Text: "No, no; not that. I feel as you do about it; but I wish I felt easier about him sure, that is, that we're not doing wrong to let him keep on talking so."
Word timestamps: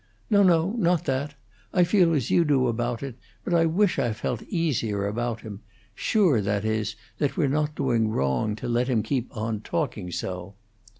"No, 0.31 0.41
no; 0.41 0.71
not 0.79 1.05
that. 1.05 1.35
I 1.75 1.83
feel 1.83 2.11
as 2.15 2.31
you 2.31 2.43
do 2.43 2.65
about 2.67 3.03
it; 3.03 3.17
but 3.43 3.53
I 3.53 3.67
wish 3.67 3.99
I 3.99 4.13
felt 4.13 4.41
easier 4.41 5.05
about 5.05 5.41
him 5.41 5.61
sure, 5.93 6.41
that 6.41 6.65
is, 6.65 6.95
that 7.19 7.37
we're 7.37 7.47
not 7.47 7.75
doing 7.75 8.09
wrong 8.09 8.55
to 8.55 8.67
let 8.67 8.87
him 8.87 9.03
keep 9.03 9.27
on 9.37 9.59
talking 9.61 10.11
so." 10.11 10.55